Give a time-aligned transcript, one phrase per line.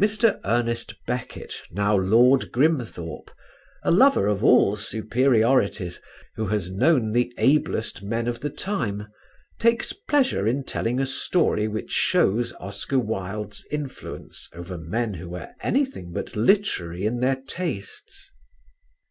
[0.00, 0.40] Mr.
[0.42, 3.30] Ernest Beckett, now Lord Grimthorpe,
[3.82, 6.00] a lover of all superiorities,
[6.36, 9.06] who has known the ablest men of the time,
[9.58, 15.50] takes pleasure in telling a story which shows Oscar Wilde's influence over men who were
[15.60, 18.30] anything but literary in their tastes.